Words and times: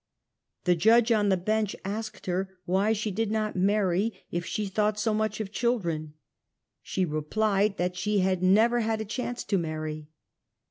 The 0.63 0.73
judge 0.75 1.11
on 1.11 1.29
the 1.29 1.37
bench 1.37 1.75
asked 1.85 2.25
her 2.25 2.57
why 2.65 2.91
she 2.91 3.11
did 3.11 3.29
\ 3.29 3.29
/not 3.29 3.55
marry 3.55 4.25
if 4.31 4.43
she 4.47 4.65
thought 4.65 4.97
so 4.99 5.13
much 5.13 5.39
of 5.39 5.51
children? 5.51 6.15
She 6.81 7.03
I 7.03 7.09
replied 7.09 7.77
that 7.77 7.95
she 7.95 8.17
had 8.17 8.41
never 8.41 8.79
had 8.79 8.99
a 8.99 9.05
chance 9.05 9.43
to 9.43 9.59
marry. 9.59 10.07